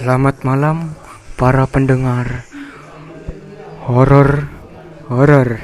[0.00, 0.96] Selamat malam
[1.36, 2.48] para pendengar
[3.84, 4.48] horor
[5.12, 5.60] horor.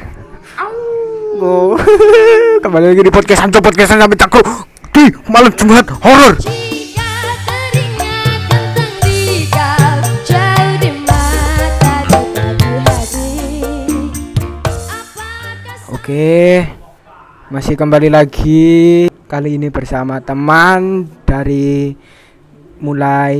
[1.40, 1.72] Oh,
[2.64, 4.44] kembali lagi di podcast Anco podcast sampai takut
[4.92, 6.36] di malam Jumat horor.
[15.96, 16.60] Oke,
[17.48, 21.96] masih kembali lagi kali ini bersama teman dari
[22.80, 23.36] mulai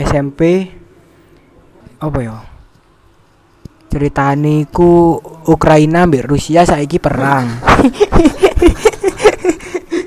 [0.00, 0.72] SMP.
[1.96, 2.36] Apa ya?
[3.88, 5.16] Ceritane ku
[5.48, 7.48] Ukraina mbek Rusia saiki perang.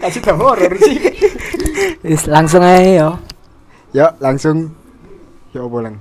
[0.04, 0.96] Kasih tau horor sih.
[2.06, 3.10] Wis langsung aja yo.
[3.92, 4.72] Ya, langsung
[5.52, 5.96] ya apa lang?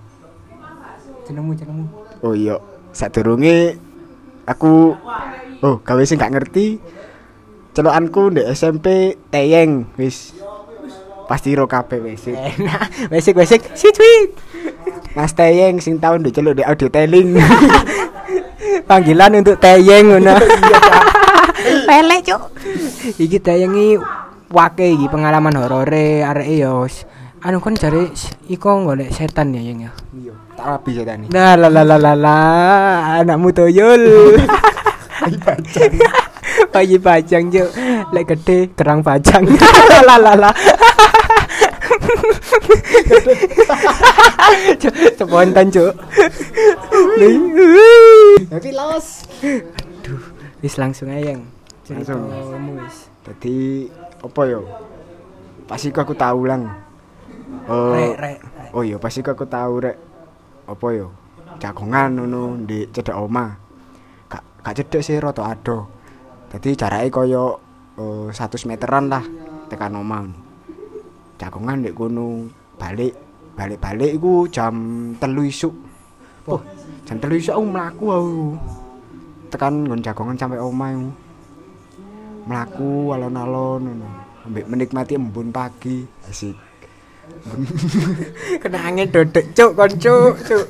[1.27, 1.87] Jenengmu jenengmu.
[2.23, 2.61] Oh iya,
[2.95, 3.75] sadurunge
[4.47, 4.95] aku
[5.65, 6.79] oh, gawe sing gak ngerti.
[7.75, 10.38] Celokanku ndek SMP teyeng wis.
[11.29, 12.25] Pasti ro kabeh wis.
[12.25, 14.31] Enak, basic basic, sweet sweet.
[15.13, 17.37] Mas teyeng sing tau ndek celuk ndek audio telling.
[18.89, 20.33] Panggilan untuk tayeng ngono.
[21.89, 22.43] Pelek, Cuk.
[23.21, 24.01] Iki tayengi
[24.49, 26.89] wake iki pengalaman horore areke yo.
[27.45, 29.93] Anu kan jare s- iko golek setan ya, Yeng ya.
[30.11, 31.31] Iya, tak setan iki.
[31.31, 32.39] Nah, la la la la la,
[33.21, 34.03] anakmu toyol.
[35.23, 35.93] Ayo bajang.
[36.73, 37.69] Bayi bajang, Cuk.
[38.17, 39.45] Lek gede kerang bajang.
[40.09, 40.51] la la la.
[44.81, 45.93] Cuk, Spontan, Cuk.
[48.49, 49.07] Tapi los.
[49.45, 50.23] Aduh,
[50.65, 51.43] wis langsung aja, Yang.
[51.93, 52.21] Langsung.
[52.81, 52.97] Wis.
[53.29, 53.57] Jadi
[54.25, 54.65] apa yo?
[55.69, 56.65] Pasti aku tahu lang.
[57.69, 58.39] Oh, Rek, rek.
[58.73, 59.97] Oh iya, pasti aku tahu rek.
[60.69, 61.13] Apa yo?
[61.59, 63.53] Jagongan ngono di cedek oma.
[64.31, 65.89] Gak gak cedek sih rada ado.
[66.49, 67.45] Dadi jarake kaya
[68.01, 69.25] eh, 100 meteran lah
[69.69, 70.48] tekan oma.
[71.39, 73.15] Jagongan ndek kono balik
[73.55, 74.75] balik-balik iku jam
[75.23, 75.75] telu isuk.
[76.51, 76.63] Oh,
[77.07, 78.39] jam telu isuk aku mlaku aku.
[79.49, 81.11] Tekan nggon jagongan sampai oma iku.
[82.51, 84.09] Mlaku alon-alon ngono.
[84.47, 86.03] Ambek menikmati embun pagi.
[86.27, 86.57] Asik.
[88.63, 90.67] Kena angin dodek, Cuk, kon Cuk, Cuk.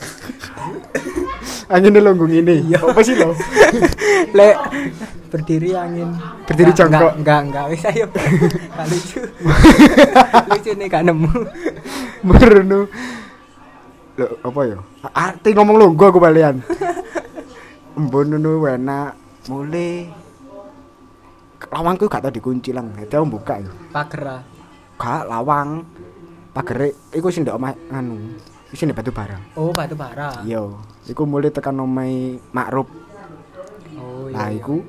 [1.69, 2.65] Angin lho ngene.
[2.65, 2.81] Iya.
[2.81, 3.37] Apa sih lho?
[4.39, 4.57] Lek
[5.29, 6.17] berdiri angin.
[6.49, 7.13] Berdiri Enggak, jongkok.
[7.21, 8.07] Enggak, enggak, wis ayo.
[8.77, 9.21] Gak lucu.
[10.49, 11.33] lucu nih gak nemu.
[12.25, 12.81] Merono.
[14.17, 14.79] Lho, apa ya?
[15.13, 16.65] Arti ngomong lungguh aku balian.
[18.01, 19.13] Embun ngono enak.
[19.53, 20.09] Mulai
[21.69, 22.97] lawangku gak tau dikunci lang.
[22.97, 23.73] Aku buka yo.
[23.93, 24.25] Pager.
[24.25, 24.41] ah.
[24.97, 25.85] Gak lawang.
[26.57, 28.41] Pagere iku sing omah anu.
[28.73, 29.37] Sing batu bara.
[29.57, 30.41] Oh, batu bara.
[30.45, 30.65] Iya,
[31.09, 32.89] iku mulai tekan omahe Makruf.
[33.99, 34.53] Oh, iya.
[34.53, 34.85] iku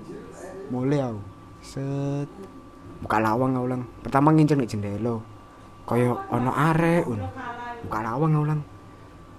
[0.70, 1.20] mulai aku.
[1.64, 2.30] Set.
[3.00, 3.82] Buka lawang aku lang.
[4.04, 5.24] Pertama ngincer nek jendela.
[5.88, 7.28] Kaya ana arek ngono.
[7.88, 8.60] Buka lawang aku lang.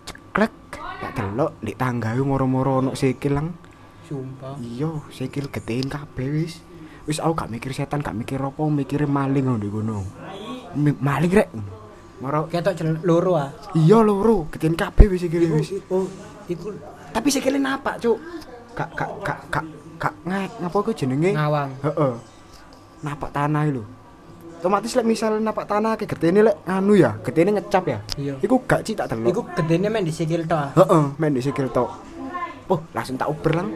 [0.05, 0.55] Ceklek.
[1.01, 3.49] Tak delok ndek tangga iku moro-moro ana sikil lang.
[4.09, 4.59] Sumpah.
[4.59, 6.65] Iya, sikil gedein kabeh wis.
[7.09, 10.05] Wis aku gak mikir setan, gak mikir apa, mikire maling ngono.
[10.77, 11.49] Mi- Maling rek.
[12.21, 13.49] Moro Ketok loro ah.
[13.73, 15.69] iya loro, gedein kabeh wis sikile Iku, wis.
[15.89, 16.05] oh,
[16.51, 16.75] iku
[17.11, 18.19] Tapi sikile napak, Cuk.
[18.75, 19.65] Gak gak gak gak
[20.01, 21.31] gak ngek ngapa ku jenenge?
[21.35, 21.71] ngawang.
[21.85, 22.13] Heeh.
[23.03, 23.83] Napak tanah lho.
[24.61, 27.99] Otomatis lek misal napak tanah ke getene lek anu ya, getene ngecap ya.
[28.21, 28.35] Iya.
[28.45, 29.33] Iku gak cik tak delok.
[29.33, 30.77] Iku gedene men di sikil tok.
[30.77, 31.89] Heeh, main di sikil tok.
[32.71, 33.69] Oh, langsung tak uber lang.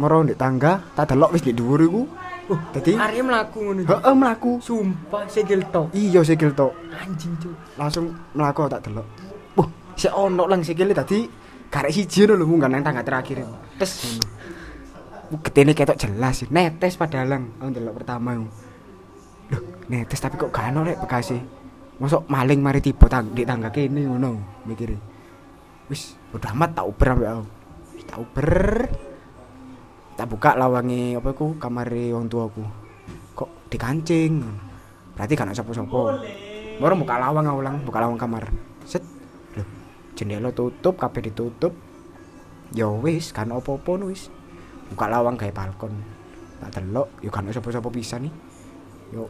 [0.00, 2.02] Moro ndek tangga, tak delok wis ndek dhuwur iku.
[2.46, 3.80] Oh, Dadi arek mlaku ngono.
[3.84, 4.52] Heeh mlaku.
[4.62, 5.90] Sumpah sikil tok.
[5.92, 6.72] Iya sikil tok.
[6.96, 7.54] Anjing, Cuk.
[7.76, 9.06] Langsung mlaku tak delok.
[9.60, 11.26] Wah, sik ono lang sikile tadi
[11.76, 13.44] karek siji lho munggah nang tangga terakhir.
[13.76, 14.24] Tes ngono.
[15.28, 17.36] Uh, Getene ketok jelas, netes padahal.
[17.60, 18.48] Aku delok pertama iku.
[19.52, 21.36] Loh, netes tapi kok gak ono rek bekase.
[22.00, 24.96] Mosok maling mari tiba tang di tangga kene ngono mikire.
[25.92, 27.44] Wis, udah amat tak uber ambek aku.
[28.08, 28.50] Tak uber.
[30.16, 32.64] Tak buka lawange apa iku kamare wong tuaku.
[33.36, 34.40] Kok dikancing.
[35.12, 36.00] Berarti gak ono sapa-sapa.
[36.80, 38.48] Baru buka lawang aku lang, buka lawang kamar.
[38.88, 39.15] Set.
[40.16, 41.76] Jendela tutup, kabeh ditutup.
[42.72, 44.32] Ya wis, kan opo-opo wis.
[44.88, 45.92] Buka lawang gawe balkon.
[46.56, 48.32] Tak delok, yo kan sapa-sapa bisa nih.
[49.12, 49.28] Yo.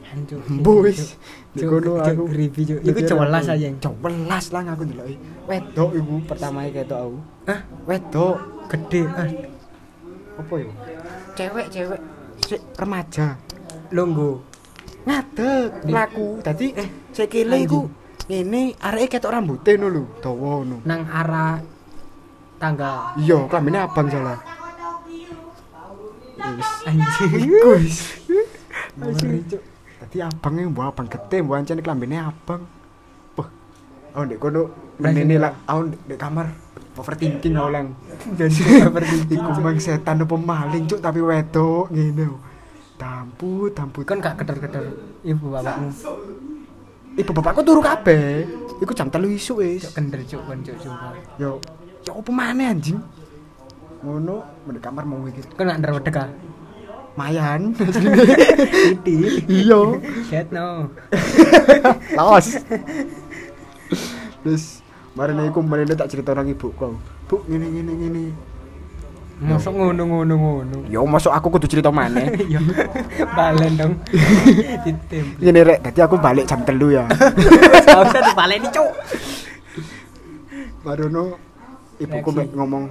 [0.48, 1.18] Embo wis.
[1.52, 2.80] Cuk, aku creepy, Cuk.
[2.80, 3.58] Iku cewelas aja.
[3.58, 3.82] Yang.
[3.82, 5.16] Cewelas lah aku ndeloki.
[5.44, 7.18] Wedok iku pertama ketok aku.
[7.44, 7.60] Hah?
[7.84, 8.36] Wedok.
[8.66, 9.02] Gede.
[9.10, 9.28] Ah,
[10.36, 10.70] Apa yo?
[11.34, 12.00] Cewek, cewek.
[12.40, 13.36] Sik remaja.
[13.88, 14.42] longgo.
[15.06, 16.26] Ngadeg Di- mlaku.
[16.42, 17.62] Dadi Eh, anjing.
[17.62, 17.80] iku
[18.26, 20.76] ngene areke ketok rambute ngono lho, dawa ngono.
[20.82, 21.62] Nang arah
[22.58, 23.14] tangga.
[23.14, 24.38] Iya, klambine abang salah.
[26.36, 26.70] Wis.
[26.90, 27.32] Anjing.
[27.70, 27.96] Wis.
[29.46, 29.62] Cuk.
[29.96, 32.66] Dadi abange mbok abang gede, mbok ancen klambine abang.
[33.38, 33.48] Wah.
[34.18, 34.62] oh ndek kono
[34.98, 36.46] menene lah aku ndek ndek kamar
[36.96, 37.86] overthinking aku lang
[38.34, 38.48] Dan
[39.28, 42.26] iku mang setan apa maling cuk tapi wedok ngene
[42.96, 44.84] dampu dampu kan gak kedar-kedar
[45.20, 45.92] ibu bapakmu.
[47.16, 48.44] Ibu bapakku turu kabeh.
[48.76, 49.88] Iku jam 3 isuk wis.
[49.88, 51.16] Cuk kender cuk kon cuk sumpah.
[51.40, 51.58] yo
[52.04, 53.00] yo apa maneh anjing?
[54.04, 55.40] Ngono ndek kamar mau iki.
[55.56, 56.28] Kan gak ndredeg ah.
[57.16, 57.72] mayan.
[59.04, 59.48] Titik.
[59.48, 59.80] iya.
[60.28, 60.92] Set no.
[62.20, 62.60] laos
[64.46, 64.84] terus
[65.18, 66.94] marine iku marine tak cerita nang ibuku.
[67.26, 68.22] Bu ngene ngene ngene
[69.36, 70.76] Mosok ngono-ngono ngono.
[70.88, 72.56] yo masuk aku kudu cerita maneh Iya.
[73.36, 73.92] Balen dong.
[74.84, 75.26] Ditem.
[75.36, 77.04] ngene rek dadi aku balik jam telu ya
[77.86, 78.90] Gak usah dibaleni cuk.
[80.80, 81.36] Marono
[82.00, 82.84] ibuku mek ngomong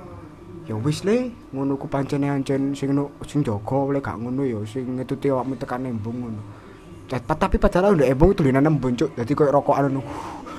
[0.65, 4.62] ya wis le ngono ku pancene ancen sing no, sing jaga oleh gak ngono ya
[4.65, 6.42] sing ngetuti awakmu tekan embung ngono
[7.06, 10.01] Ta- tapi padahal ndek embung tulinan embung cuk dadi koyo rokokan ngono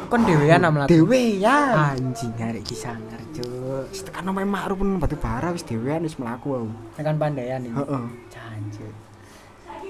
[0.06, 0.88] Kon dhewean am mlaku.
[0.88, 3.90] dhewe ya Anjing arek iki sangar cuk.
[3.90, 7.74] wis tekan omahe makruh pun batu bara wis dhewean wis mlaku aku Tekan pandaian ini.
[7.74, 8.94] heeh Jancuk.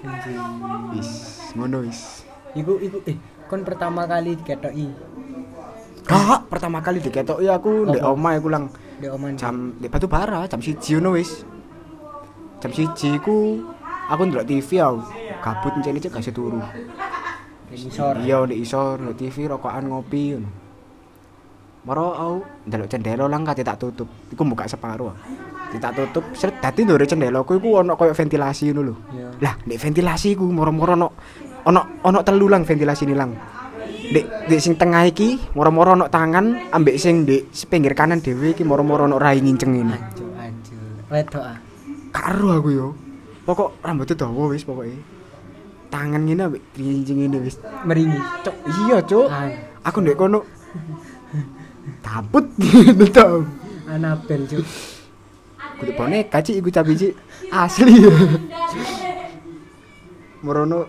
[0.00, 0.40] Anjing.
[0.92, 1.10] wis
[1.52, 2.24] ngono wis
[2.56, 4.88] Iku iku eh kon pertama kali diketoki
[6.02, 8.64] Kak, pertama kali diketoki aku ndek omah iku lang
[8.96, 11.44] di oman jam di batu bara jam siji ngono wis
[12.56, 13.60] jam siji ku
[14.08, 15.04] aku ndelok TV aku
[15.44, 16.56] gabut encen cek gak turu
[17.66, 18.18] di sore.
[18.22, 20.50] iya di isor ndelok TV rokokan ngopi ngono
[21.86, 22.36] Maro aku
[22.66, 25.14] ndelok cendela lang kate tak tutup iku buka separuh
[25.66, 29.28] Di tak tutup seret dadi ndore cendelaku iku ono koyo ventilasi ngono lho Iya.
[29.42, 31.08] lah nek ventilasi iku moro-moro ono
[31.66, 33.30] ono ono telu lang ventilasi ini lang
[34.06, 38.62] Dek, dek sing tengah iki moro-moro ono tangan ambek sing dek pinggir kanan dhewe iki
[38.62, 41.10] moro-moro ono rai nginceng ini Anjur anjur.
[41.10, 41.58] Wedok ah.
[42.14, 42.88] karo aku yo
[43.46, 44.94] pokok rambutnya dawa wis pokoke
[45.96, 47.56] tangan ngene ambek nginceng ini wis.
[47.88, 48.20] Meringi.
[48.44, 49.48] cok iya cok Ah,
[49.88, 50.44] aku ndek kono.
[52.04, 53.48] Kabut gitu tau
[53.88, 54.66] Anabel cuk.
[55.80, 56.60] kudu boneka cik.
[56.60, 57.12] Iku cabi cik.
[57.48, 57.96] Asli.
[60.44, 60.84] Morono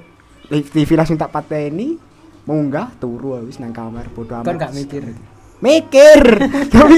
[0.51, 1.95] TV langsung tak pateni.
[2.43, 4.47] Munggah turu wis nang kamar bodo amat.
[4.47, 5.03] Kon gak mikir.
[5.63, 6.19] mikir.
[6.73, 6.97] Tapi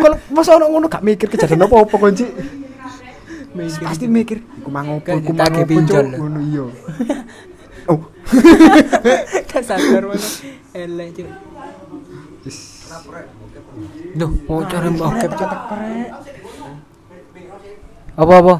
[0.00, 1.28] kalau masa ono ngono gak mikir?
[1.28, 2.30] Kejadian apa apa kon cik?
[3.50, 3.82] Mikir.
[3.84, 4.38] pasti mikir.
[4.60, 6.64] Iku mangopo iku mangopo ngono iya
[9.68, 10.28] sadar mana
[10.74, 11.28] elek cuk.
[12.46, 12.58] wis
[14.14, 15.50] Duh, mau cari bokep cuk.
[18.20, 18.54] Apa apa?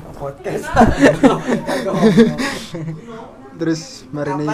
[3.60, 4.48] terus mari nih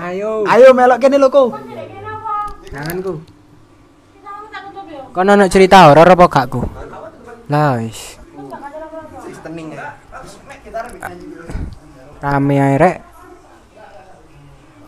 [0.00, 0.48] Ayo.
[0.48, 1.52] ayo melok kene lho ko
[2.70, 3.18] Tanganku.
[5.10, 6.62] Kon ono cerita horor apa gak ku?
[7.50, 8.14] Lah wis.
[12.22, 13.09] Rame ae rek.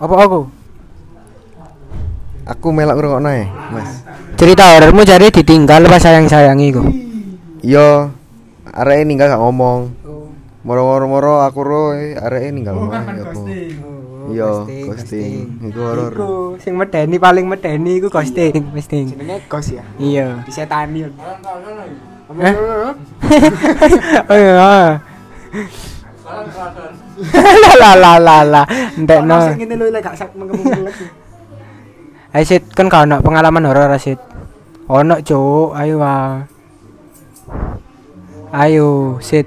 [0.02, 0.40] Apa aku?
[2.42, 4.02] Aku melak ngrungokno ae, Mas.
[4.34, 6.82] Cerita horormu jadi ditinggal pas sayang-sayangi ku.
[7.62, 8.10] Yo,
[8.66, 9.94] areke ninggal gak ngomong.
[10.66, 12.98] Moro-moro aku ro eh, areke ninggal ngomong.
[13.14, 13.40] ya apa.
[14.22, 14.50] Iya,
[14.90, 15.62] ghosting.
[15.70, 16.10] Iku horor.
[16.14, 19.06] Iku sing medeni paling medeni iku ghosting, ghosting.
[19.14, 20.42] jenenge gos ya Iya.
[20.46, 21.10] disetani
[22.32, 22.54] Eh?
[24.30, 24.98] oh iya.
[27.82, 28.62] La la la la.
[28.98, 29.36] Ndekno.
[29.38, 31.06] Masih ngene lho lek gak sak mengkemung lagi.
[32.32, 34.16] Ayo Sid, kan kau ono pengalaman horor Sid.
[34.88, 36.48] Ono cuk, ayo ah.
[38.56, 39.44] Ayo Sid.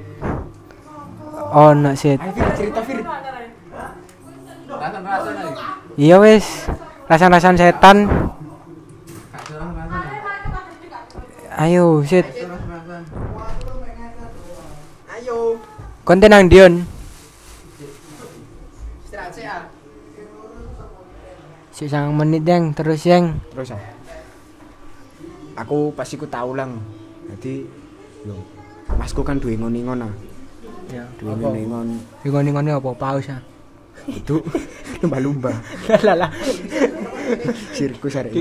[1.49, 2.21] Ono Fir,
[2.53, 3.01] cerita Fir.
[5.97, 6.45] Iya wis.
[7.09, 8.05] Rasan-rasan setan.
[11.57, 12.27] Ayo Sid.
[15.09, 15.57] Ayo.
[16.05, 16.94] Konten nang Dion.
[21.75, 23.35] Sik sang menit yang terus yang.
[23.51, 23.83] Terus ah.
[25.59, 26.79] Aku pasti ku tahu lang.
[27.27, 27.67] Jadi
[28.23, 28.39] yo
[28.95, 30.13] Masku kan duwe ngon-ngon ah.
[30.87, 31.03] Ya.
[31.19, 33.43] Duwe ngon-ngon Ngoni-ngoni apa paus ah.
[34.07, 34.39] itu
[35.03, 35.51] lumba-lumba.
[35.99, 36.31] Lah lah.
[37.75, 38.39] Sirkus arek.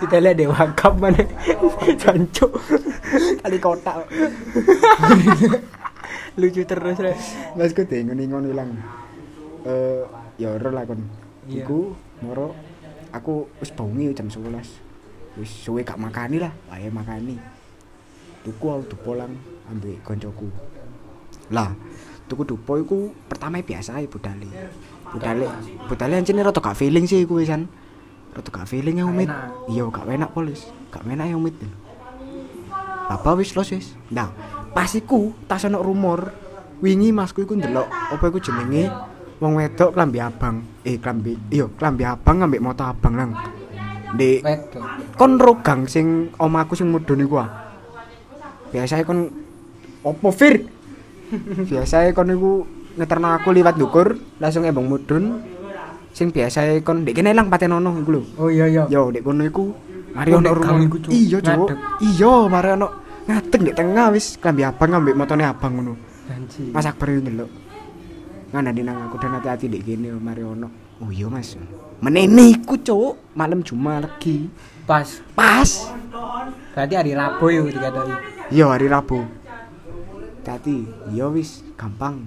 [0.00, 1.20] Kita lihat deh wakap mana.
[2.00, 2.48] Jancuk.
[3.44, 4.08] Kali kotak.
[6.34, 7.16] Lucu terus rek.
[7.54, 8.70] Masku duwe ngon-ngon ilang.
[9.62, 10.02] Eh
[10.38, 10.98] ya ora lah kon.
[11.46, 11.62] Iya.
[11.62, 11.94] Iku
[12.26, 12.56] moro
[13.14, 15.38] aku wis bengi jam 11.
[15.38, 17.38] Wis suwe gak makani lah, wae makani.
[18.42, 19.34] Tuku aku dupo lang
[19.70, 20.46] ambek koncoku.
[21.50, 21.74] Lah,
[22.30, 24.46] tuku dupo iku pertama biasa ae budale.
[25.10, 25.46] Budale,
[25.86, 27.66] budale anjene rada gak feeling sih iku wisan.
[28.34, 29.30] Rada gak feeling ya umit.
[29.70, 30.70] Iya, gak enak polis.
[30.90, 31.54] Gak enak ya umit.
[33.10, 33.94] Bapak wis los wis.
[34.14, 34.30] Nah,
[34.74, 36.34] pas iku tas ono rumor
[36.82, 38.90] wingi masku iku ndelok apa iku jenenge
[39.38, 40.56] wong wedok klambi abang.
[40.84, 43.30] Eh klambi iya klambi abang ngambek moto abang lang.
[44.14, 44.42] Di
[45.18, 47.48] kon rogang sing omaku sing mudun iku ah.
[48.74, 49.30] Biasae kon
[50.02, 50.66] opo fir?
[51.70, 55.24] Biasae kon iku ngeterno aku liwat dukur langsung embong mudun.
[56.14, 58.22] Sing biasae kon ndek kene lang patenono iku lho.
[58.38, 58.86] Oh iya iya.
[58.86, 59.74] Yo ndek kono iku
[60.14, 61.10] mari Oh, ono rumah iku.
[61.10, 61.74] Iya, Cuk.
[61.98, 65.94] Iya, mari ono ngadeg ndek tengah wis klambi abang ngambek motone abang ngono.
[66.28, 66.72] Janji.
[66.72, 67.50] Mas Akbar itu ndelok.
[68.52, 70.68] Ngandani nang aku dan hati-hati ndek kene mari ono.
[71.02, 71.58] Oh iya, Mas.
[71.98, 73.34] Menene iku, Cuk.
[73.34, 74.46] Malam Jumat lagi.
[74.86, 75.18] Pas.
[75.34, 75.90] Pas.
[76.74, 78.18] Berarti hari Rabu yo dikatakan.
[78.52, 79.26] Iya hari Rabu.
[80.44, 82.20] Tati, iya wis gampang.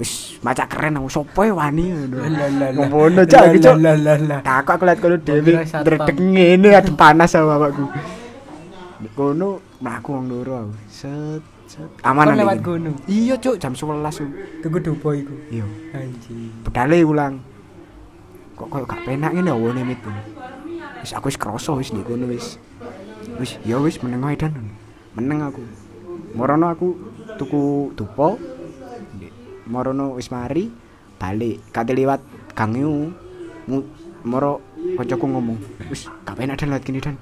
[0.00, 3.24] Wis maca keren aku sopo ya wani ngono.
[3.28, 3.44] Cak
[3.78, 4.40] lah.
[4.42, 5.16] Tak aku lihat kira
[5.64, 5.80] satpam.
[5.84, 7.84] ndredeg ngene adu panas sama bapakku.
[9.16, 10.72] Kono mlaku wong loro aku.
[10.92, 12.90] Set set aman Kon lewat kono.
[13.08, 14.26] Iya cuk jam 11 ku.
[14.60, 15.34] Tuku dupo iku.
[15.48, 15.64] Iya.
[15.96, 16.52] Anjing.
[16.68, 17.40] Pedale ulang.
[18.60, 20.00] Kok koyo gak penak ngene awone mit.
[21.00, 22.60] Wis aku wis kroso wis di kono wis.
[23.40, 24.52] Wis ya wis meneng wae dan.
[25.16, 25.64] Meneng aku.
[26.36, 26.88] Morono aku
[27.40, 28.36] tuku dupo.
[29.16, 29.32] Di-
[29.64, 30.68] Morono wis mari
[31.16, 31.72] balik.
[31.72, 32.20] Kate liwat
[32.52, 33.08] gang iku.
[33.64, 33.88] Mu-
[34.20, 34.60] Moro
[35.00, 35.56] kancaku ngomong,
[35.88, 37.16] "Wis gak penak dan lewat kini dan."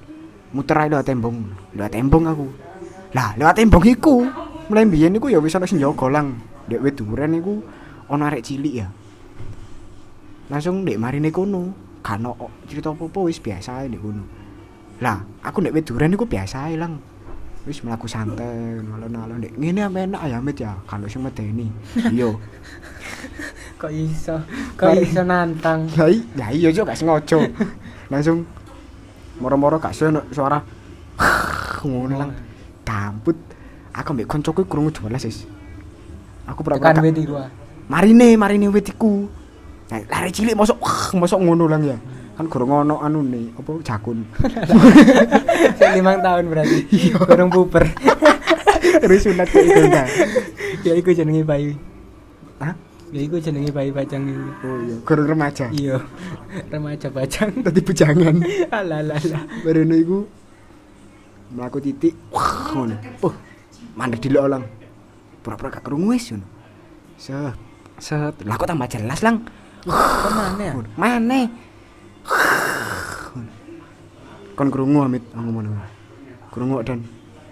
[0.55, 1.37] Muter ae lewat tembong.
[1.77, 2.47] Lewat tembong aku.
[3.13, 4.25] Lah, lewat tembong iku.
[4.69, 6.41] Mulai mbiyen iku ya wis ana sing jaga lang.
[6.69, 7.61] Dek wit duren iku
[8.09, 8.89] ana arek cilik ya.
[10.49, 11.69] langsung ndek marine kono
[12.01, 14.25] kan ono cerita apa-apa wis biasa ae ndek kono
[14.99, 16.97] lah aku ndek weduran iku biasa ae lang
[17.69, 21.69] wis mlaku santai alon-alon ndek ngene apa enak ya mit ya kalau sing medeni
[22.09, 22.29] iya
[23.79, 24.35] Kok iso?
[24.75, 25.87] Kok iso nantang?
[25.95, 27.39] lah lah iya jo gak sengaja
[28.11, 28.43] langsung
[29.39, 30.59] moro-moro gak ono suara
[31.87, 32.31] ngono lang
[32.83, 33.37] gambut
[33.95, 35.47] aku mbek koncoku krungu jelas wis
[36.47, 37.35] aku pura-pura gak- wit iku.
[37.39, 37.49] ah.
[37.87, 39.27] marine marine wit iku
[39.89, 41.97] nah, lari cilik mosok wah mosok ngono lang ya
[42.39, 44.23] kan gorong ono anu nih apa jakun
[45.99, 46.77] limang tahun berarti.
[46.87, 47.19] Iya.
[47.19, 47.83] Gorong puber.
[49.03, 49.83] terus sunat itu
[50.87, 51.75] Ya iku jenenge bayi.
[53.09, 54.69] Ya iku jenenge bayi bajang iku.
[54.69, 55.97] oh iya gorong remaja Iya.
[56.69, 57.49] Remaja bajang.
[57.65, 58.35] tadi bujangan
[58.77, 59.43] Alah lah lah.
[59.65, 60.17] baru iku
[61.49, 62.93] melaku titik wah ngono
[63.25, 63.33] oh
[63.97, 64.61] mandek di lang
[65.41, 66.45] pura-pura gak kerungu wis ngono
[67.17, 67.57] set
[67.97, 69.41] set lah kok tambah jelas lang
[69.87, 70.73] mana ya?
[70.99, 71.39] Mana?
[74.59, 75.71] Kon krungu amit aku ngono.
[76.51, 76.99] Krungu dan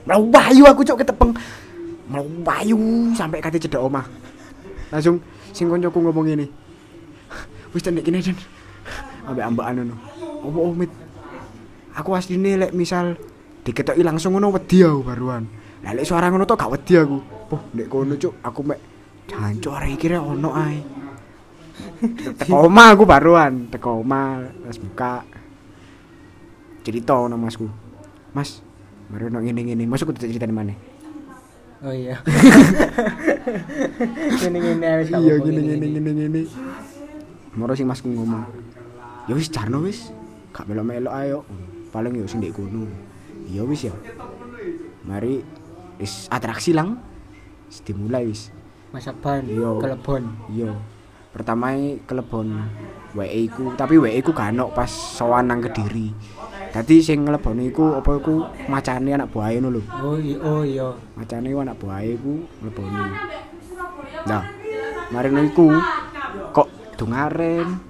[0.04, 1.32] mlayu aku cok ketepeng.
[2.12, 2.78] Mlayu
[3.16, 4.04] sampai kate cedek omah.
[4.92, 5.24] Langsung
[5.58, 6.46] sing koncoku ngomong ini.
[7.74, 8.38] Wis tenek kene dan
[9.26, 9.96] ambek ambakan ngono.
[10.46, 10.94] Opo omit?
[11.98, 13.18] Aku asline lek misal
[13.66, 15.50] diketoki langsung ngono wedi aku baruan.
[15.82, 17.18] Lah lek suara ngono tok gak wedi aku.
[17.50, 18.80] Poh, nek kono cuk aku mek
[19.26, 20.80] jancuk arek iki rek ono ae.
[22.38, 25.14] teko omah aku baruan teko omah pas buka
[26.82, 27.66] cerita ono masku
[28.34, 28.62] mas
[29.10, 30.74] baru ono ngene ngene masuk kudu cerita di mana
[31.86, 32.18] Oh iya.
[34.42, 36.42] Gini gini wis iya gini gini gini gini
[37.58, 38.46] moro sing masku ngomong
[39.26, 40.14] ya wis jarno wis
[40.54, 41.40] gak melok melok ayo
[41.90, 42.90] paling ya sing ndek kono.
[43.50, 43.94] Iya wis ya
[45.06, 45.46] mari
[46.02, 46.98] wis atraksi lang.
[47.70, 48.50] Wis dimulai wis.
[48.90, 50.24] Masa ban, kelebon.
[50.50, 50.74] iya
[51.38, 51.70] pertama
[52.10, 52.66] kelebon
[53.14, 56.10] WE ku tapi WE ku gak ono pas sowan nang Kediri
[56.74, 58.36] dadi sing nglebone iku apa iku
[58.68, 60.90] macane anak buahe ngono lho Oh iya, oh iya.
[61.16, 63.04] macane anak buahe iku nglebone
[64.28, 64.44] nah
[65.12, 65.68] mari iku
[66.52, 66.68] kok
[67.00, 67.88] dungaren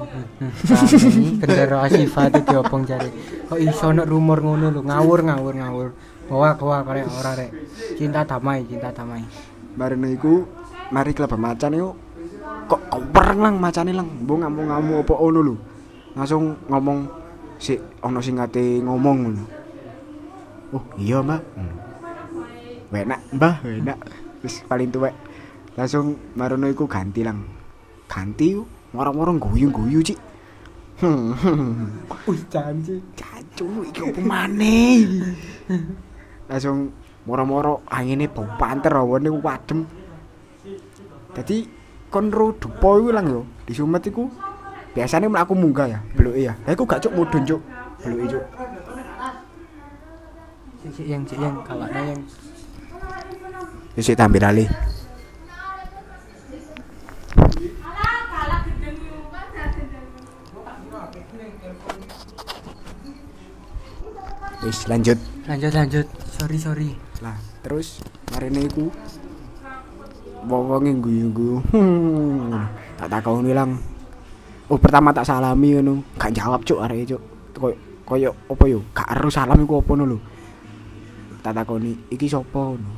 [1.44, 3.12] Bendera Asifa itu diopong jare.
[3.52, 5.88] Kok iso nek rumor ngono lho, ngawur ngawur ngawur.
[6.24, 7.52] Bawa bawa karek ora rek.
[8.00, 9.20] Cinta damai, cinta damai.
[9.76, 10.48] ngono iku
[10.90, 11.90] mari kelebon macan iku
[12.66, 15.54] kok koper lang macane lang mbok ngamuk-ngamuk apa ono lho
[16.14, 16.98] langsung ngomong
[17.60, 19.44] si ono sing ngate ngomong ngono.
[20.72, 21.42] Oh iya mbak.
[21.54, 21.76] Hmm.
[22.96, 23.98] enak mbah enak
[24.40, 25.12] wis paling tuwek.
[25.76, 27.44] Langsung marono iku ganti lang.
[28.08, 28.56] Ganti
[28.96, 30.18] moro-moro guyu-guyu cik.
[32.28, 33.00] Wih, janji.
[33.16, 35.06] cacu iki opo maneh?
[36.48, 36.92] Langsung
[37.24, 39.84] moro-moro angine bau panter awane wadem
[41.30, 41.64] dadi
[42.10, 43.44] kon ro dupo iku lang yo.
[43.64, 44.26] Di sumet iku
[44.90, 47.60] biasanya mlaku munggah ya beluke ya lah iku gak cuk mudun cuk
[48.02, 48.44] beluke cuk
[51.04, 52.20] yang cik yang kawannya yang
[53.94, 54.66] wis sik tampil ali
[64.60, 65.18] wis lanjut
[65.48, 66.06] lanjut lanjut.
[66.30, 66.90] Sorry sorry.
[67.20, 68.00] lah terus
[68.32, 68.88] marine iku
[70.46, 71.60] wong-wonge guyu-guyu.
[71.72, 72.64] Hmm.
[73.00, 73.80] Tak takoni lang.
[74.70, 76.06] Oh, pertama tak salami ngono.
[76.14, 77.22] Gak jawab cuk areke cuk.
[77.58, 78.78] Koyo koyo apa yo?
[78.94, 80.18] Gak ero salam iku apa lho.
[81.42, 82.90] Tak takoni, iki sapa ngono.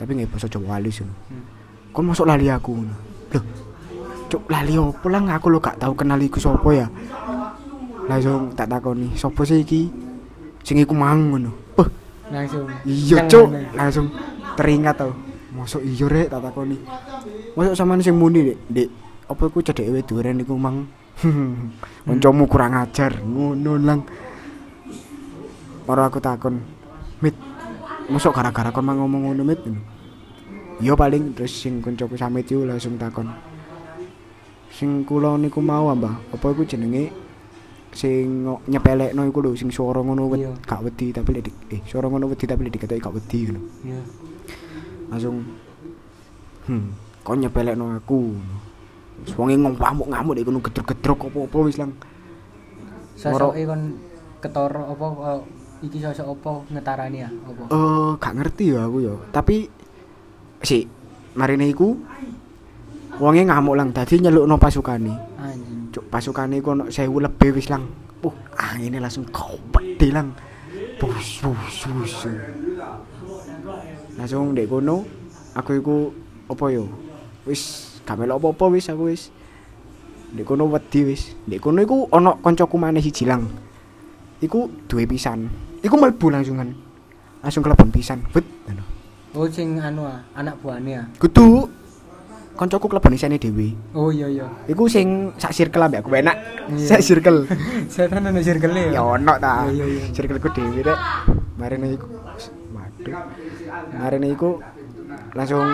[0.00, 1.14] Tapi nggak basa Jawa halus ngono.
[1.92, 2.94] Kon masuk lali aku ngono.
[3.36, 3.44] Loh.
[4.28, 6.86] Cuk lali opo lah aku lo gak tau kenal iku sapa ya.
[8.08, 9.92] Langsung tak takoni, sapa sih iki?
[10.64, 11.52] Sing iku mang ngono.
[11.76, 11.88] Wah,
[12.32, 12.64] Langsung.
[12.88, 13.52] Iya, Cuk.
[13.76, 14.08] Langsung
[14.56, 15.12] teringat tau.
[15.52, 16.76] Masuk iya rek tak takoni.
[17.52, 18.58] Masuk sampean sing muni, Dik.
[18.68, 18.88] Dik,
[19.28, 20.88] apa iku cedek weduren iku mang?
[22.06, 24.00] Kancamu kurang ajar, ngono lang.
[25.88, 26.60] Aku takon,
[27.24, 27.32] "Mit,
[28.12, 29.98] masuk gara-gara kon mang ngomong ngono, Mit?" Ngono.
[30.78, 33.26] Iya paling terus sing kancaku samit yo langsung takon.
[34.70, 37.10] Sing kula niku mau ambah, apa iku jenenge
[37.90, 40.52] sing nyepelekno iku lho sing swara ngono wed, Iya.
[40.62, 43.60] gak wedi tapi lek eh swara ngono wedi tapi lek diketoki gak wedi ngono.
[43.82, 44.00] Iya.
[45.10, 45.36] Langsung
[46.70, 46.86] hmm,
[47.26, 48.20] kon nyepelekno aku.
[49.24, 51.92] Wis wonge ngamuk-ngamuk nek kono gedruk-gedruk apa-apa wis lang.
[53.18, 53.82] Sosoke kon
[54.38, 55.40] ketara apa eh,
[55.82, 57.62] iki sosok apa ngetarani ya apa?
[57.74, 59.14] Eh gak ngerti ya aku ya.
[59.34, 59.66] Tapi
[60.62, 60.86] si
[61.34, 61.98] marine iku
[63.18, 65.14] wonge ngamuk lang dadi nyelukno pasukane.
[65.38, 65.90] Anjing.
[65.90, 67.84] Cuk pasukane iku ono 1000 lebih wis lang.
[68.22, 70.34] Uh, angine langsung kopede lang.
[70.98, 72.14] Bus bus bus.
[74.14, 75.02] Langsung ndek kono
[75.58, 75.96] aku iku
[76.50, 76.86] apa yo?
[77.46, 79.28] Wis gak melok apa-apa wis aku wis.
[80.32, 81.36] Ndek kono wedi wis.
[81.44, 83.44] Ndek kono iku ono kancaku maneh siji lang.
[84.40, 85.52] Iku duwe pisan.
[85.84, 86.72] Iku mlebu langsungan.
[87.44, 88.24] Langsung kelebon pisan.
[88.32, 88.48] Bet.
[88.64, 88.84] ngono.
[89.36, 91.02] Oh sing anu ah, anak buahnya ya.
[91.20, 91.68] Kudu
[92.56, 93.76] kancaku kelebon isane dhewe.
[93.92, 94.48] Oh iya iya.
[94.64, 96.36] Iku sing sak circle ambek aku enak.
[96.72, 96.96] Iya.
[96.96, 97.44] Sak circle.
[97.92, 99.00] Setan ana circle ya ya.
[99.04, 100.12] ono ta Iya, iya, iya.
[100.16, 100.98] circleku dhewe rek
[101.58, 102.06] marine iku
[102.72, 103.14] waduh
[103.98, 104.50] marine iku
[105.34, 105.66] langsung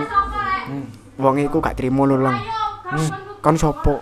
[0.64, 0.88] Hmm.
[1.21, 2.38] Wong iku gak trimo lho lang
[2.85, 3.11] Hmm.
[3.40, 3.97] kon sopo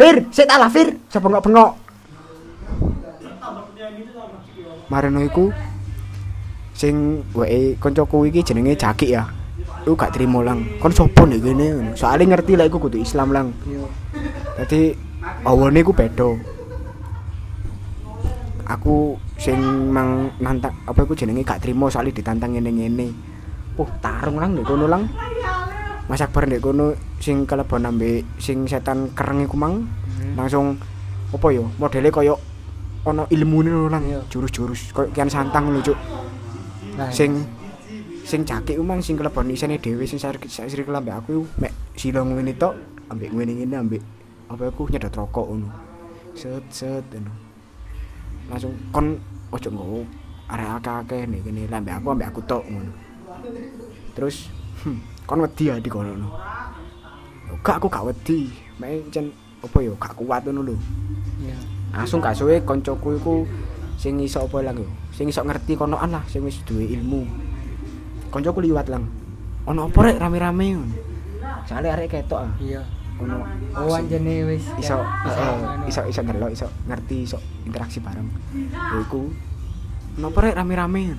[0.00, 1.76] Fir, sik tak lah Fir, sapa bengok-bengok.
[4.88, 5.52] Marino iku
[6.72, 9.28] sing wae kancaku iki jenenge Jaki ya.
[9.84, 10.64] Iku gak trimo lang.
[10.80, 11.92] Kon sopo nek kene ngono.
[12.00, 13.52] Soale ngerti lah iku kudu Islam lang.
[14.56, 14.96] Dadi
[15.44, 16.32] awane iku beda.
[18.72, 19.60] Aku sing
[19.92, 23.12] mang nantang apa iku jenenge gak trimo soalnya ditantang ngene-ngene.
[23.76, 25.04] Uh, tarung lang nek kono lang.
[26.10, 29.86] Mas Akbar nek kono sing kelebon ambek sing setan kereng iku mang
[30.20, 30.34] Hmm.
[30.36, 30.74] langsung
[31.30, 32.34] apa ya modele koyo
[33.06, 34.20] ono ilmune lho lang Iya.
[34.28, 35.96] jurus-jurus koyo kian santang lho cuk.
[36.98, 37.46] Nah, sing
[38.26, 42.26] sing cakik ku mang sing kelebon isine dhewe sing sak siri ambek aku mek sila
[42.26, 42.74] ngene tok
[43.08, 44.02] ambek ngene ngene ambek
[44.50, 45.70] apa aku nyedot rokok ngono.
[46.34, 47.30] Set set ngono.
[48.50, 49.14] Langsung kon
[49.54, 50.02] ojo nggo
[50.50, 52.92] arek akeh-akeh nih kene lah ambek aku ambek aku tok ngono.
[54.18, 54.50] Terus
[54.84, 54.98] hmm,
[55.30, 56.26] kon wedi ya di kono no.
[57.62, 58.50] gak aku gak wedi.
[58.82, 59.30] Mek jen
[59.62, 60.76] apa ya gak kuat ngono lho.
[61.38, 61.54] Iya.
[61.94, 63.46] langsung gak suwe koncoku iku
[63.94, 64.90] sing iso apa yo?
[65.14, 67.22] Sing iso ngerti konoan lah sing wis duwe ilmu.
[68.34, 69.06] Koncoku liwat lang.
[69.70, 70.98] Ono apa rek rame-rame ngono?
[71.62, 72.54] Soalnya arek ketok ah.
[72.58, 72.82] Iya.
[73.20, 73.44] ono
[73.76, 74.98] Oh anjene wis iso
[75.86, 78.26] iso iso ndelok iso ngerti iso interaksi bareng.
[78.74, 79.30] Ya iku
[80.18, 81.14] ono rek rame-rame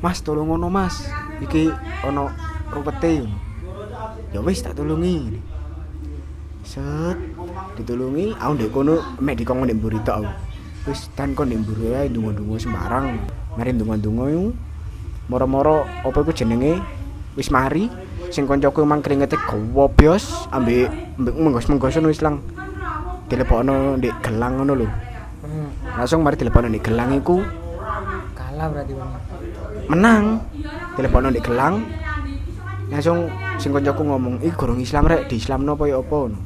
[0.00, 1.04] Mas tolong ngono Mas.
[1.44, 1.68] Iki
[2.08, 3.26] ono rupete
[4.34, 5.38] ya wis tak tulungi.
[6.66, 7.16] Set
[7.78, 8.34] ditulungi.
[8.36, 10.30] Aku ndek kono mek dikon ndek mburi tok aku.
[10.90, 13.06] Wis dan kon ndek mburi ae ndonga-ndonga sembarang.
[13.54, 14.48] Mari ndonga-ndonga iku.
[15.30, 16.82] Moro-moro apa iku jenenge?
[17.38, 17.86] Wis mari.
[18.34, 22.42] Sing kancaku emang keringete gowo bios ambek ambek menggos-menggos ngono wis lang.
[23.30, 24.88] Dilepokno ndek gelang ngono lho.
[25.46, 25.70] Hmm.
[25.94, 27.38] langsung mari dilepokno ndek gelang iku.
[28.34, 28.92] Kalah berarti
[29.86, 30.42] menang.
[30.98, 32.05] Dilepokno ndek gelang
[32.86, 33.26] langsung
[33.58, 36.16] sing kancaku ngomong iki gorong Islam rek di Islamno apa ya apa?
[36.16, 36.40] Ngono.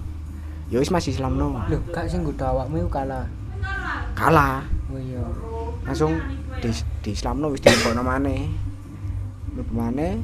[0.73, 1.61] Ya wis Mas Islamno.
[1.69, 3.27] Loh, kak sing nggodha awakmu kalah.
[4.17, 4.65] kalah.
[4.91, 5.23] Oh iya.
[5.85, 6.17] langsung
[6.61, 6.71] di
[7.05, 8.49] di Islamno wis dilebokno maneh.
[9.53, 10.15] Mlebu maneh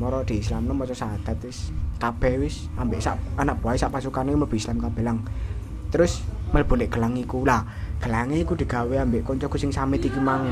[0.00, 1.70] moro di Islamno maca syahadat wis.
[1.96, 5.22] Kabeh wis ambek sak anak buah sak pasukane mlebu Islam kabeh lang.
[5.94, 7.46] Terus mlebu nek gelang iku.
[7.46, 7.62] Lah
[8.02, 10.42] gelange iku digawe ambek kancaku sing samit iki mang.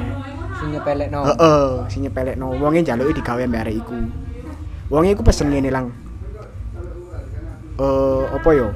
[0.54, 1.26] Sing nyepelekno.
[1.34, 2.54] heeh sing nyepelekno.
[2.62, 3.98] Wonge njaluki digawe ambek arek iku
[4.90, 5.86] wonge iku pesen ngene lang
[7.74, 8.68] eh apa yo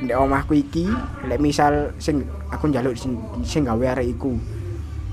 [0.00, 0.88] ndek omahku iki
[1.24, 4.36] lek misal sing aku njaluk sing sing gawe arek iku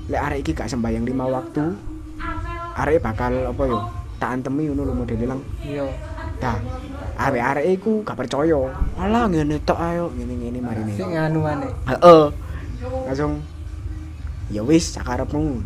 [0.08, 1.76] lek arek iki gak sembayang lima waktu
[2.76, 3.78] arek bakal apa yo
[4.16, 5.84] tak antemi ngono lho modele lang Iya.
[6.40, 6.56] dah
[7.18, 8.58] arek arek iku gak percaya
[8.96, 11.70] alah ngene tok ayo ngene-ngene marine Sing anu maneh.
[11.86, 12.24] Heeh.
[13.06, 13.42] Langsung
[14.50, 15.62] ya wis sakarepmu.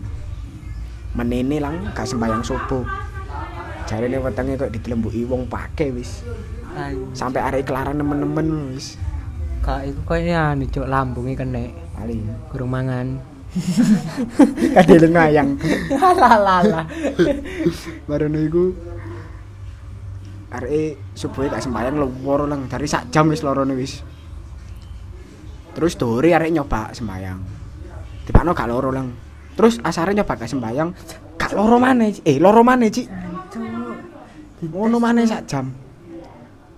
[1.17, 2.85] Menene lang gak sembayang subuh.
[3.87, 6.27] Jarene wetenge kok ditelembuki wong pake wis.
[7.17, 9.01] Sampai arek kelaran nemen-nemen wis.
[9.65, 11.73] Kak iku koyo anu cuk lambunge kene.
[11.97, 12.23] paling.
[12.53, 13.07] Kurang mangan.
[14.77, 15.49] kadelen ngayang.
[15.97, 16.85] Lalala.
[18.11, 18.65] baru iku
[20.53, 24.05] arek subuhe gak sembayang loro lang dari sak jam wis lorone wis.
[25.73, 27.57] Terus dore arek nyoba sembayang
[28.27, 29.09] dipakno gak loro lang
[29.55, 30.89] terus asare nyoba gak sembayang
[31.39, 33.07] gak loro maneh eh loro maneh Ci
[34.65, 35.69] ngono maneh sak jam.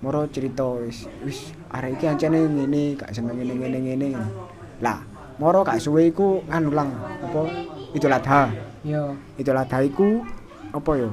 [0.03, 4.09] Moro cerita wis wis arek iki ancene ngene gak seneng ngene ngene ngene.
[4.83, 5.03] Lah
[5.39, 6.91] moro gak suwe iku anu lang
[7.23, 7.41] apa
[7.95, 8.51] Idul Adha.
[8.83, 9.15] Yo.
[9.39, 10.23] Idul Adha iku
[10.75, 11.11] apa yo?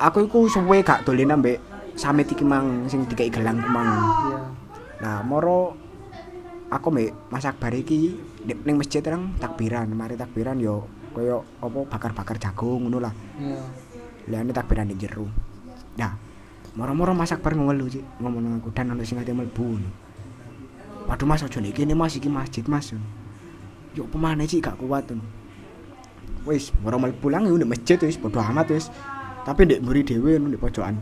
[0.00, 1.60] Aku iku suwe gak dolen ambek
[1.96, 4.00] samit iki mang sing dikai gelang mang.
[4.28, 4.40] Iya.
[4.94, 5.76] nah moro
[6.72, 9.88] aku mbek Mas Akbar iki ning masjid terang takbiran.
[9.92, 13.12] Mari takbiran yo koyo apa bakar-bakar jagung ngono lah.
[13.36, 13.93] Iya.
[14.28, 15.28] Liyane takbiran di jero
[15.96, 16.14] nah
[16.74, 19.78] moro-moro Mas Akbar ngelu sih ngomong aku dan ono sing ate mlebu
[21.04, 22.96] Waduh Mas ojo nek kene Mas iki masjid Mas
[23.94, 25.22] Yuk pemane sih gak kuat tuh.
[26.42, 28.90] Wis, moro mlebu lang yo nek masjid wis bodo amat wis.
[29.46, 30.98] Tapi ndek mburi dhewe nek pojokan.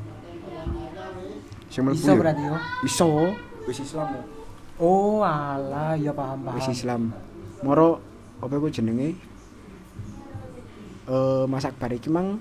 [1.72, 2.56] Sing mlebu Iso berarti yo.
[2.85, 3.08] Iso.
[3.64, 4.12] Wis Islam.
[4.12, 4.22] yo.
[4.82, 6.58] Oh, alah, ya paham paham.
[6.61, 7.16] Wis Islam.
[7.64, 8.02] Moro
[8.44, 9.16] apa iku jenenge?
[11.08, 12.37] Eh masak bar iki mang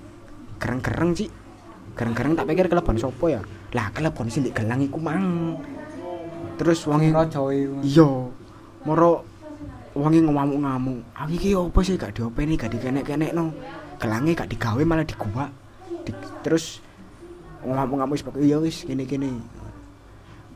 [0.62, 1.26] gereng-gereng sih.
[1.98, 3.42] Gereng-gereng tak pikir kelebon sopo ya.
[3.74, 5.58] Lah kelebon ndek gelang iku mang.
[6.54, 7.82] Terus iku.
[7.82, 8.10] Iya.
[8.86, 9.26] Moro
[9.98, 11.02] wonge ngamuk-ngamuk.
[11.18, 13.50] Aku iki opo sih gak diopeni, gak dikenek-kenekno.
[13.98, 15.50] Gelange gak digawe malah diguwak.
[16.06, 16.14] Di,
[16.46, 16.78] terus
[17.66, 19.42] ngamuk-ngamuk wis pokoke ya wis kene-kene.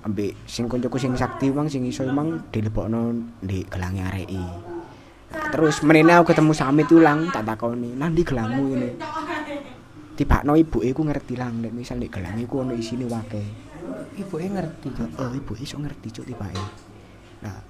[0.06, 3.10] Ambek sing koncoku sing sakti mang sing iso mang dilebokno
[3.42, 4.44] ndek gelange areki.
[5.26, 8.90] Nah, terus menene aku ketemu Samit ulang tak takoni, "Nang ndi gelangmu ini?"
[10.16, 13.44] Tibakno ibuke ku ngerti lang nek misal nek gelange ku ono isine wake.
[14.16, 14.88] Ibuke ngerti.
[14.96, 15.20] Cuk.
[15.20, 16.64] Oh, ibu iso ngerti cuk tibake.
[17.44, 17.60] Nah,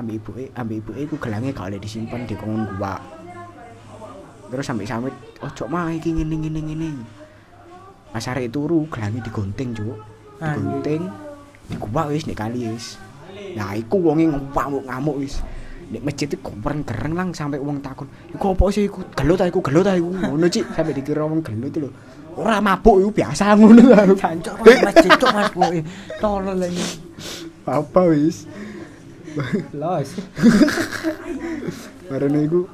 [0.00, 2.96] ambek ibuke, ambek ibuke iku gelange gak oleh disimpen di kongon gua.
[4.48, 5.12] Terus sampe samit,
[5.44, 6.90] ojo mah iki ngene ngene ngene.
[8.08, 9.96] Pas arek turu gelange digunting cuk.
[10.40, 10.56] Anjir.
[10.56, 11.02] Digunting.
[11.68, 12.96] Di gua wis nek kali wis.
[13.52, 15.44] Nah, iku wonge ngamuk ngamuk wis.
[15.92, 19.04] Nek masjid itu kompreng gereng lang sampai wong takon, "Iku apa sih iku?
[19.12, 21.92] Gelut ta iku, gelut ta iku." Ngono cik, sampai dikira wong gelut lho.
[22.32, 24.16] Ora mabuk iku biasa ngono lho.
[24.24, 25.84] Jancuk mas masjid cuk mas boy.
[26.16, 26.84] Tolol lah ini.
[27.68, 28.48] Apa wis?
[29.76, 30.16] Los.
[32.08, 32.64] Bareng iku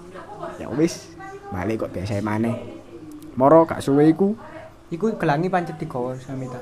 [0.59, 1.11] ya wis
[1.51, 2.55] balik kok biasa maneh.
[3.35, 4.35] Moro gak suwe iku
[4.89, 6.57] Iku gelangi pancet digawa samita.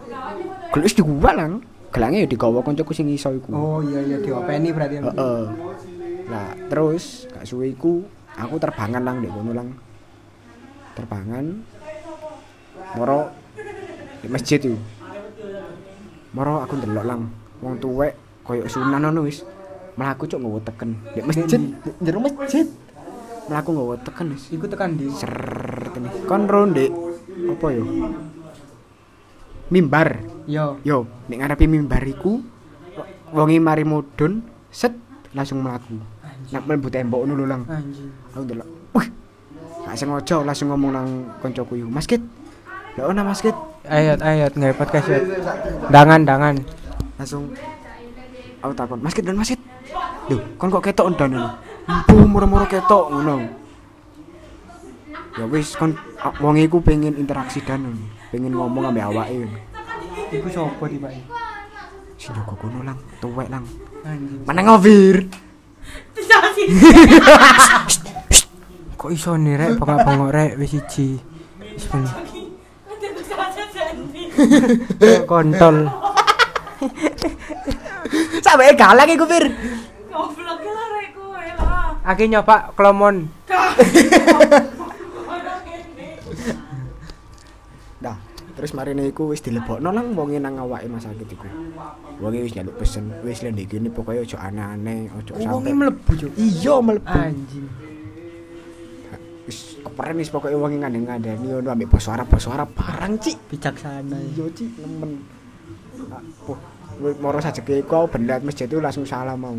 [0.74, 1.62] gelus diguwak lang.
[1.94, 3.54] Gelange ya digawa kancaku sing iso iku.
[3.54, 4.98] Oh iya iya diopeni berarti.
[4.98, 5.42] Heeh.
[6.26, 8.02] Lah terus gak suwe iku
[8.36, 9.68] aku terbangan lang ndek kono lang.
[10.96, 11.46] Terbangan.
[12.96, 13.18] Moro
[14.22, 14.78] di masjid iku.
[16.36, 17.20] Moro aku ndelok lang
[17.64, 19.46] wong tuwek koyo sunan ngono wis.
[19.96, 20.90] Mlaku cuk nggawa teken.
[21.16, 21.60] Di masjid,
[22.04, 22.68] jero masjid.
[23.48, 24.52] Mlaku nggawa teken wis.
[24.52, 25.32] Iku tekan di ser
[25.96, 26.92] kene kon ronde
[27.56, 27.84] apa yo
[29.72, 30.76] mimbar Yo.
[30.84, 32.44] yo nek ngarepe mimbar iku
[33.32, 34.92] wonge mari mudhun set
[35.32, 35.96] langsung mlaku
[36.52, 38.10] nak mlebu tembok ngono lho lang Anjing.
[38.34, 39.08] aku ndelok wih
[39.86, 41.08] gak sengaja langsung ngomong nang
[41.42, 42.22] koncoku yo Mas Kit
[42.96, 43.54] lho ana Mas Kit
[43.86, 45.22] Ayat ayat nggak podcast ya.
[45.94, 46.58] Dangan dangan.
[47.22, 47.54] langsung
[48.58, 49.62] aku takon Mas Kit dan Mas Kit
[50.30, 51.50] lho kon kok ketok ndan ngono
[51.86, 53.46] empu moro-moro ketok ngono
[55.38, 58.06] ya wis kon a- wong iku pengen interaksi dan ngono.
[58.34, 59.58] pengen ngomong ambek awake ngono.
[60.26, 60.48] Iku
[60.90, 61.12] di Pak?
[62.16, 63.62] sing jaga kono lang tuwek lang
[64.02, 64.42] Anjing.
[64.42, 65.30] mana ngovir
[68.96, 71.20] Kok iso nih rek bengok-bengok rek wis siji.
[71.60, 71.84] Wis.
[75.28, 75.76] Kontol.
[78.44, 79.44] sampe galak iku Fir
[80.12, 82.14] Goblok lah rek kowe lah.
[82.14, 83.28] Nyoba klomon.
[88.66, 91.46] Terus marine iku wis dilebokno lang wonge nang awake Mas Akit iku.
[92.18, 96.32] Wonge wis nyaluk pesen, wis lek ndek kene pokoke ojo aneh-aneh, Wonge sampe mlebu cuk.
[96.34, 97.06] iya mlebu.
[97.06, 97.66] Anjing.
[99.46, 103.38] Wis keperen wis pokoke wonge ngandeng-ngandeni ngono ambek basa Arab, basa Arab barang, Cik.
[103.54, 104.18] Bijaksana.
[104.34, 105.10] Iya, Cik, nemen.
[106.50, 106.58] Oh,
[107.06, 109.54] wis moro sajeke iku aku berlihat masjid itu langsung salam mau.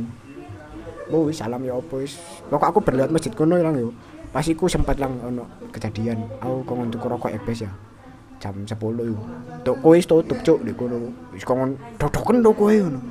[1.16, 2.20] Oh, wis salam ya apa wis.
[2.52, 3.96] Pokok aku berlihat masjid kono lang yo.
[4.36, 6.28] Pas iku sempat lang ono kejadian.
[6.44, 7.72] Aku kongon tuku rokok ebes ya.
[8.38, 8.70] Jam 10
[9.02, 9.18] yo.
[9.66, 11.10] Toko wis tutup cuk di kono.
[11.34, 13.02] Wis kongon dodoken toko e ngono.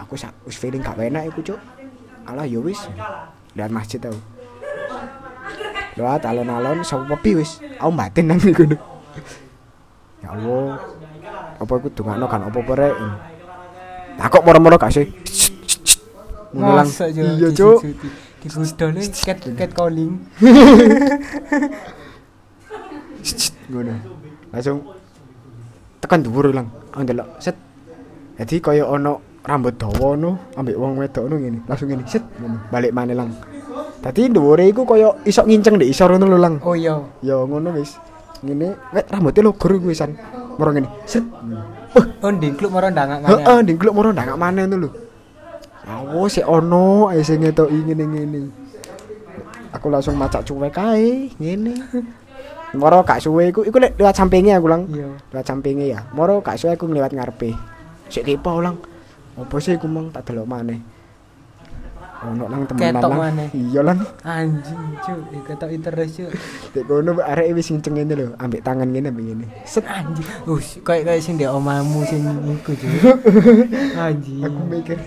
[0.00, 1.60] Aku sak wis feeling gak enak iku cuk.
[2.28, 2.78] Alah ya wis.
[3.56, 4.16] Lihat masjid tau.
[5.96, 7.60] Doa alon-alon sepi wis.
[7.80, 8.76] Aku batin nang kono.
[10.22, 10.78] ya Allah
[11.58, 12.94] apa iku dongakno kan apa-apa rek
[14.18, 15.10] Lah kok moro-moro gak sih
[16.52, 17.80] Mulang iya cuk.
[18.42, 20.20] Digudol cat cat calling.
[23.70, 23.92] Ngono.
[24.50, 24.78] Langsung
[26.02, 27.54] tekan dhuwur ilang aku ndelok set.
[28.38, 32.62] Jadi kaya ono rambut dawa no ambek wong wedok no ngene langsung ngene set ngono
[32.70, 33.34] balik maneh lang
[33.98, 37.02] dadi dhuwure iku kaya iso nginceng ndek isor ngono lho lang Oh iya.
[37.22, 37.98] ya ngono wis.
[38.42, 40.14] Ngene wek rambutnya logor iku wisan
[40.58, 41.22] moro ngene set.
[42.22, 43.62] Oh ndingkluk maro ndangak heeh maneh.
[43.62, 44.90] ndingkluk moro ndangak maneh ngono lho.
[45.86, 48.40] Awo sik ono ae sing ngetoki ngene-ngene.
[49.74, 51.74] Aku langsung macak cuek ae ngene
[52.72, 55.08] moro gak suwe iku iku lewat sampinge aku lang Iya.
[55.28, 57.52] lewat sampinge ya moro gak suwe aku ngliwat ngarepe
[58.08, 58.80] sik kepo lang
[59.32, 60.80] opo sih iku mang tak delok maneh
[62.22, 63.48] ono lang temenan Ketok maneh.
[63.50, 65.18] iya lang Anjing, cuk.
[65.42, 66.30] Ketok terus, cuk.
[66.72, 70.22] dek kono arek wis nginceng ngene lho ambek tangan ngene ambek ngene set Anjing.
[70.46, 73.16] Us, kayak kayak sing ndek omamu sing iku, cuk.
[74.06, 74.38] Anjing.
[74.38, 74.98] aku mikir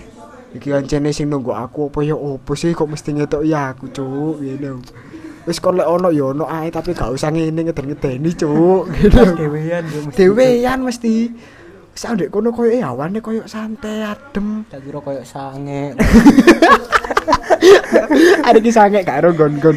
[0.52, 4.36] iki kancene sing nunggu aku apa ya opo sih kok mesti ngetok ya aku cuk
[4.38, 4.76] ngene
[5.46, 8.90] wis kon lek ono ya ono ae tapi gak usah ngene ngeden-ngedeni cuk.
[8.98, 10.02] Gitu Dewean, cuk.
[10.10, 11.14] mesti, dewean mesti.
[11.94, 14.66] Wis ndek kono koyo eh awane koyo santai adem.
[14.66, 15.94] Tak kira koyo sange.
[18.46, 19.76] ada ki sange karo gon-gon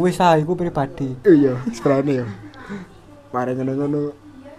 [0.00, 1.18] Wis ah iku pribadi.
[1.26, 2.26] iya sebenarnya ya.
[3.34, 4.00] Mari ngono-ngono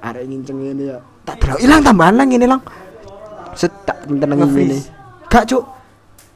[0.04, 1.00] arek nginceng ngene ya.
[1.24, 2.62] Tak delok ilang tambahan lang ngene lang.
[3.56, 4.78] Set tak tenang ngene.
[5.32, 5.64] Gak cuk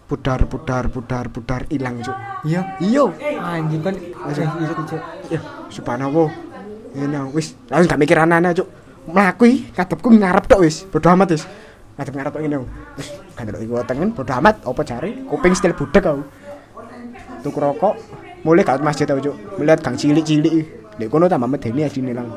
[0.09, 2.17] pudar pudar pudar pudar ilang cuk.
[2.49, 2.61] Iya.
[2.81, 3.05] iya.
[3.37, 3.93] Anjing kan.
[4.25, 5.01] Wis iku, cuk.
[5.29, 6.33] ya subhanallah.
[6.97, 7.53] Ngene wis.
[7.69, 8.67] Langsung gak mikir aneh-aneh cuk.
[9.13, 10.81] Mlaku iki kadepku ngarep tok wis.
[10.89, 11.45] Bodo amat wis.
[12.01, 12.57] Ngadep ngarep tok ngene
[12.97, 13.07] wis.
[13.37, 14.55] Gak ndelok iku tengen bodo amat.
[14.65, 16.25] Apa cari kuping still budek aku.
[17.45, 17.93] Tuku rokok.
[18.41, 19.35] Mulai gak masjid aku cuk.
[19.61, 22.27] Melihat gang cilik-cilik Dek kono tambah medeni adine lang.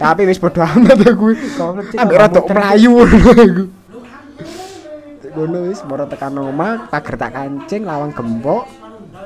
[0.00, 1.34] Tapi wis bodo amat aku.
[1.34, 3.75] Ambek tambah rada melayu aku.
[5.36, 8.64] Kono wis moro tekan omah, pager tak kancing lawang gembok.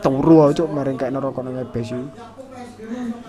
[0.03, 2.03] Turu aku cuk maring kayak rokok nang iku.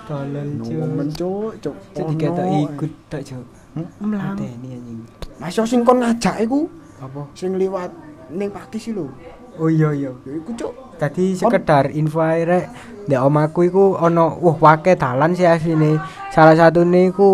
[0.10, 1.14] Tolol, cuk.
[1.14, 1.76] Cuk, cuk.
[1.94, 3.46] Cuk diketok ikut tok, cuk.
[4.02, 4.34] Mlang.
[4.34, 5.00] Medeni anjing.
[5.38, 6.66] Masih sing kon ngajak iku
[6.98, 7.22] Apa?
[7.38, 7.94] sing liwat
[8.34, 9.14] ning pakis iki lho.
[9.62, 10.10] Oh iya iya.
[10.26, 10.74] Ya iku cuk.
[10.98, 12.66] Tadi sekedar info ae rek,
[13.06, 16.02] ndek omaku iku ana wah wake dalan sih asline.
[16.32, 17.30] Salah satune iku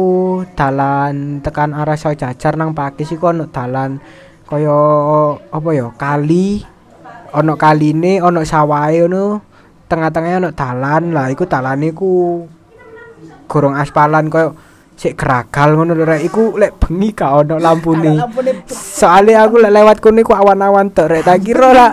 [0.57, 4.01] dalan tekan arah Sao Jajar nang Pakis iku ana dalan
[4.47, 4.77] kaya
[5.51, 6.63] apa ya kali.
[7.35, 9.43] Ana kaline ana sawahe ngono.
[9.91, 11.03] Tengah-tengahnya ana dalan.
[11.11, 12.43] Lah iku dalane iku
[13.45, 14.31] gorong aspalan.
[14.31, 14.55] Kaya
[14.97, 16.25] sik geragal ngono lho rek.
[16.25, 18.17] Iku lek bengi gak ono lampune.
[18.71, 21.21] soalnya aku lek lewat kono iku awan-awan tok rek.
[21.21, 21.91] Tak kira lah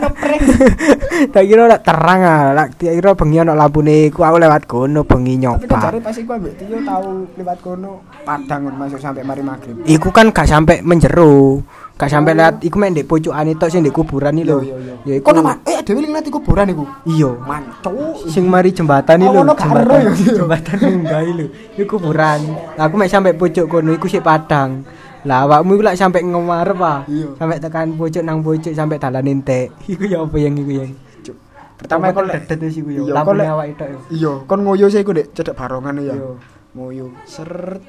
[1.34, 2.56] tak kira lah terang ah.
[2.56, 4.08] Lek tak kira bengi ono lampune.
[4.08, 5.78] Iku aku lewat kono bengi Tapi nyoba.
[5.84, 7.92] jare pas iku ambek Tio tau liwat kono
[8.24, 9.84] padang ngono masuk sampai mari maghrib.
[9.84, 11.60] iku kan gak sampai menjero
[11.94, 14.58] gak sampai lihat iku mek ndek pojokane tok sing ndek kuburan iki lho.
[15.06, 16.84] Ya iku Kono mah eh dhewe ning nanti kuburan iku.
[17.06, 17.30] iya.
[17.30, 17.94] Mancu.
[18.26, 21.46] sing mari jembatan iki lho Oh, jembatan ya, jembatan munggah lho.
[21.78, 22.40] Iku kuburan.
[22.74, 24.82] Lah, aku mek sampai pojok kono iku sik padang.
[25.24, 27.28] Lah awakmu iku lak sampai ngemarep ah Iya.
[27.40, 29.72] sampai tekan pojok nang pojok sampai dalan entek.
[29.92, 30.84] Iku ya apa yang iku
[31.24, 31.36] Cuk.
[31.80, 33.00] Pertama kon dedet wis iku ya?
[33.00, 33.98] Iya, lampu kon awake tok ya?
[34.12, 36.12] Iya, kon ngoyo sih iku Dek, cedek barongan ya.
[36.12, 36.36] Iya.
[36.76, 37.06] Ngoyo.
[37.24, 37.80] Seret.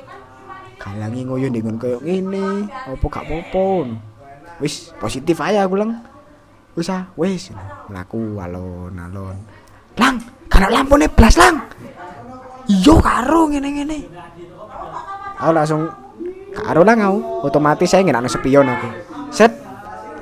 [0.86, 3.89] Galangi ngoyo ngono koyo ngene, apa gak apa-apa.
[4.62, 5.98] Wis positif aja aku lang.
[6.78, 7.50] Wis ah, wis
[7.89, 9.38] mlaku alon-alon.
[9.98, 11.58] Lang, kana lampune blas lang.
[12.69, 14.06] Iya karo ngene-ngene.
[15.41, 15.89] Aku langsung
[16.54, 18.89] karo lang aku, otomatis saya ngenakno spion aku.
[19.34, 19.65] Set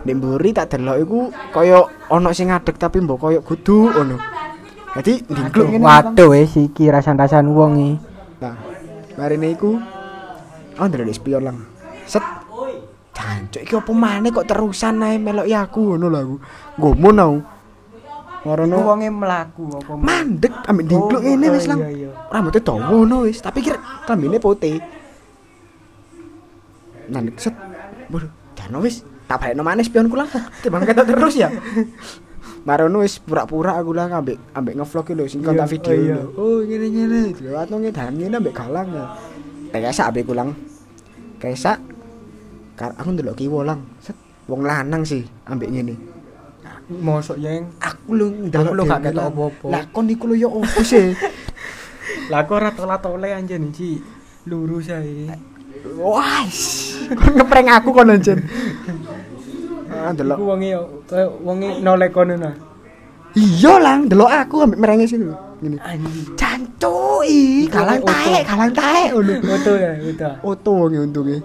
[0.04, 1.19] Nek mburi tak delok iku
[1.56, 1.80] kaya
[2.12, 4.19] ana sing ngadeg tapi mbok kaya kudu ngono.
[4.99, 5.84] Dadi ndingkluk ngene.
[5.84, 7.93] waduh wis iki rasan-rasan wong iki
[8.43, 8.60] Nah,
[9.15, 9.80] marine iku
[10.79, 11.57] oh ndelok spion lang.
[12.07, 12.23] Set.
[13.13, 16.36] Jancuk iki opo maneh kok terusan ae melok ya aku ngono lho aku.
[16.81, 17.38] Ngomong aku.
[18.43, 21.79] Marono wonge mlaku apa mandek ambek ndingkluk Oh, ngene wis lang.
[21.79, 22.09] iya, iya.
[22.27, 24.83] Rambutnya dawa ngono wis, tapi kira kambine putih.
[27.07, 27.55] Mandek set.
[28.12, 30.27] Waduh, jano wis tak balekno maneh spionku lah.
[30.65, 31.47] Timbang ketok terus ya.
[32.67, 36.15] Marono wis pura-pura aku lah ambek ambek ngevlog lho sing kontak Iya, video oh, iya.
[36.15, 36.25] lho.
[36.36, 37.21] Oh, ngene-ngene.
[37.39, 39.05] Lewat nang ngene ambek galang ya.
[39.73, 40.53] Kayak ambek kulang.
[41.41, 41.81] Kayak
[42.77, 43.81] Kar aku ndelok kiwo lang.
[43.99, 44.13] Set.
[44.45, 45.95] Wong lanang sih ambek ngene.
[46.83, 49.67] mosok yang Aku lho ndelok Aku lho gak ketok apa-apa.
[49.71, 51.15] Lah kon iku lho ya opo sih?
[52.31, 54.03] lah kok ora tole anjen iki
[54.51, 55.31] lurus ae
[55.99, 56.43] Wah,
[57.15, 58.39] kon ngeprank aku kon anjen.
[59.93, 60.41] Ah, iku delok.
[60.41, 62.49] wonge yo koyo wonge nolek kono nah
[63.34, 65.34] Iya lang, delok aku ambek merengis itu.
[65.63, 65.78] Ngene.
[65.82, 66.38] Anjing.
[66.38, 68.10] Cancu, ih, kalang Oto.
[68.13, 69.34] taek, kalang ngono.
[69.41, 70.30] Foto ya, foto.
[70.46, 71.38] Oto wong untunge.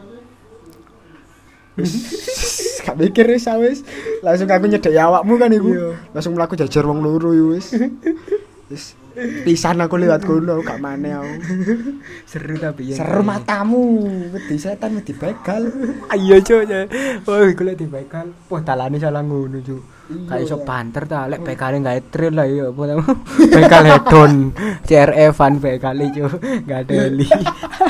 [2.85, 3.87] Gak mikir wis ah, wis.
[4.21, 5.71] Langsung aku nyedek awakmu kan iku.
[5.71, 5.89] Iya.
[6.13, 7.73] Langsung mlaku jajar wong loro yo wis.
[8.69, 8.99] Wis
[9.43, 11.35] pisan aku lewat kono gak maneh aku.
[12.31, 13.03] Seru tapi ya.
[13.03, 15.71] Seru matamu, wedi setan wedi begal.
[16.15, 16.63] Ayo cuk.
[16.67, 16.87] ya.
[17.27, 18.31] Wah, iku lek dibekal.
[18.51, 19.98] Wah, talane salah ngono cuk.
[20.09, 23.13] Kayak iso banter ta, lek bekale gawe trail lah ya apa namanya?
[23.61, 24.33] Bekal hedon.
[24.89, 26.33] CRE van bekale cuk.
[26.41, 27.29] Enggak ada li.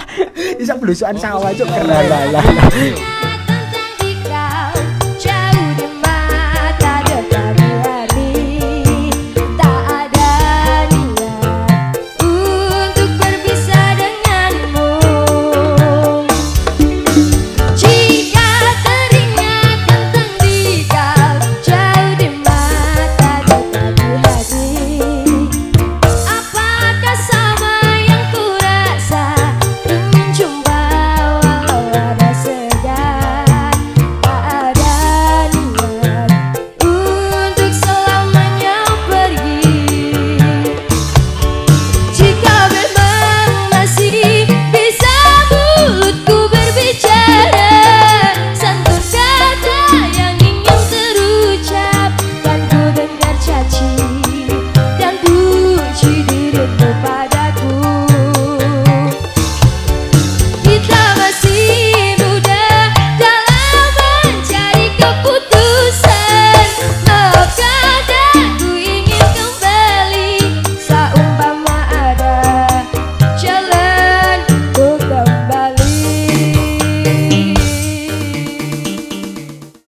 [0.62, 2.02] Isa blusukan sawah cuk lah
[2.35, 2.44] lah.